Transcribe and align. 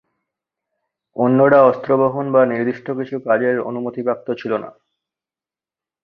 অন্যরা 1.15 1.59
অস্ত্র 1.63 1.89
বহন 1.97 2.25
বা 2.31 2.41
নির্দিষ্ট 2.45 2.87
কিছু 2.91 3.15
কাজের 3.19 3.55
অনুমতিপ্রাপ্ত 3.61 4.27
ছিল 4.33 4.51
না। 4.57 4.69